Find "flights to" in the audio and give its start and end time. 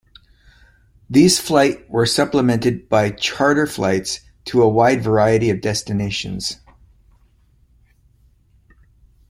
3.67-4.63